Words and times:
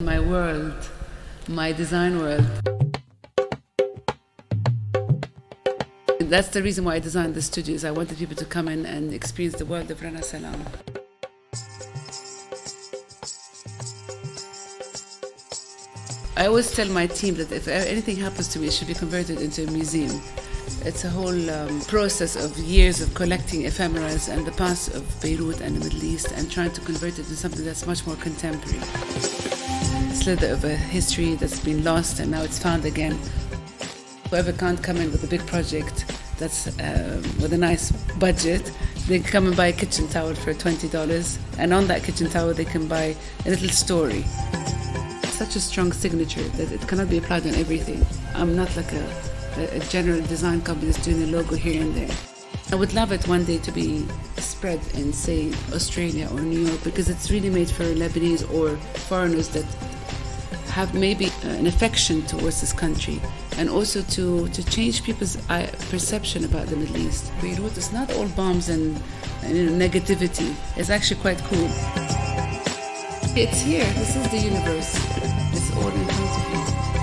My 0.00 0.20
world, 0.20 0.88
my 1.48 1.72
design 1.72 2.20
world. 2.20 2.44
That's 6.20 6.46
the 6.50 6.62
reason 6.62 6.84
why 6.84 6.94
I 6.94 6.98
designed 7.00 7.34
the 7.34 7.42
studios. 7.42 7.84
I 7.84 7.90
wanted 7.90 8.16
people 8.16 8.36
to 8.36 8.44
come 8.44 8.68
in 8.68 8.86
and 8.86 9.12
experience 9.12 9.58
the 9.58 9.66
world 9.66 9.90
of 9.90 10.00
Rana 10.00 10.22
Salam. 10.22 10.64
I 16.36 16.46
always 16.46 16.70
tell 16.70 16.86
my 16.90 17.08
team 17.08 17.34
that 17.34 17.50
if 17.50 17.66
anything 17.66 18.18
happens 18.18 18.46
to 18.48 18.60
me, 18.60 18.68
it 18.68 18.74
should 18.74 18.86
be 18.86 18.94
converted 18.94 19.40
into 19.40 19.64
a 19.66 19.70
museum. 19.72 20.22
It's 20.82 21.02
a 21.02 21.10
whole 21.10 21.50
um, 21.50 21.80
process 21.82 22.36
of 22.36 22.56
years 22.56 23.00
of 23.00 23.12
collecting 23.14 23.64
ephemeras 23.64 24.28
and 24.28 24.46
the 24.46 24.52
past 24.52 24.94
of 24.94 25.02
Beirut 25.20 25.60
and 25.60 25.74
the 25.74 25.80
Middle 25.80 26.04
East 26.04 26.30
and 26.30 26.48
trying 26.48 26.70
to 26.70 26.80
convert 26.82 27.14
it 27.14 27.20
into 27.20 27.34
something 27.34 27.64
that's 27.64 27.84
much 27.84 28.06
more 28.06 28.14
contemporary. 28.14 29.47
Of 30.28 30.62
a 30.62 30.76
history 30.76 31.36
that's 31.36 31.58
been 31.58 31.82
lost 31.82 32.20
and 32.20 32.30
now 32.30 32.42
it's 32.42 32.58
found 32.58 32.84
again. 32.84 33.18
Whoever 34.28 34.52
can't 34.52 34.82
come 34.82 34.98
in 34.98 35.10
with 35.10 35.24
a 35.24 35.26
big 35.26 35.46
project 35.46 36.04
that's 36.36 36.66
um, 36.66 37.22
with 37.40 37.54
a 37.54 37.56
nice 37.56 37.92
budget, 38.18 38.70
they 39.06 39.20
can 39.20 39.30
come 39.30 39.46
and 39.46 39.56
buy 39.56 39.68
a 39.68 39.72
kitchen 39.72 40.06
towel 40.08 40.34
for 40.34 40.52
$20. 40.52 41.38
And 41.56 41.72
on 41.72 41.86
that 41.86 42.04
kitchen 42.04 42.28
towel, 42.28 42.52
they 42.52 42.66
can 42.66 42.86
buy 42.86 43.16
a 43.46 43.48
little 43.48 43.70
story 43.70 44.22
such 45.38 45.56
a 45.56 45.60
strong 45.60 45.92
signature 45.92 46.42
that 46.42 46.72
it 46.72 46.86
cannot 46.86 47.08
be 47.08 47.16
applied 47.16 47.46
on 47.46 47.54
everything. 47.54 48.04
I'm 48.34 48.54
not 48.54 48.76
like 48.76 48.92
a, 48.92 49.76
a 49.76 49.78
general 49.88 50.20
design 50.26 50.60
company 50.60 50.90
that's 50.90 51.02
doing 51.02 51.22
a 51.22 51.26
logo 51.26 51.54
here 51.54 51.80
and 51.80 51.94
there. 51.94 52.14
I 52.70 52.74
would 52.74 52.92
love 52.92 53.12
it 53.12 53.26
one 53.26 53.44
day 53.44 53.56
to 53.58 53.72
be 53.72 54.04
spread 54.36 54.80
in, 54.92 55.12
say, 55.12 55.52
Australia 55.72 56.28
or 56.32 56.40
New 56.40 56.66
York 56.66 56.84
because 56.84 57.08
it's 57.08 57.30
really 57.30 57.48
made 57.48 57.70
for 57.70 57.84
Lebanese 57.84 58.42
or 58.52 58.76
foreigners 59.08 59.48
that 59.50 59.64
have 60.78 60.94
maybe 60.94 61.26
uh, 61.26 61.48
an 61.58 61.66
affection 61.66 62.22
towards 62.26 62.60
this 62.60 62.72
country 62.72 63.20
and 63.56 63.68
also 63.68 64.00
to, 64.02 64.48
to 64.50 64.64
change 64.64 65.02
people's 65.02 65.36
uh, 65.50 65.66
perception 65.90 66.44
about 66.44 66.68
the 66.68 66.76
Middle 66.76 66.98
East. 66.98 67.32
Beirut 67.42 67.76
is 67.76 67.92
not 67.92 68.12
all 68.14 68.28
bombs 68.28 68.68
and, 68.68 68.96
and 69.42 69.56
you 69.56 69.68
know, 69.68 69.86
negativity, 69.86 70.54
it's 70.76 70.88
actually 70.88 71.20
quite 71.20 71.38
cool. 71.50 71.68
It's 73.36 73.60
here, 73.62 73.84
this 73.98 74.14
is 74.14 74.30
the 74.30 74.38
universe, 74.38 74.94
it's 75.52 75.74
all 75.74 75.88
in 75.88 76.04
front 76.04 76.86
of 76.86 76.94
you. 76.94 76.97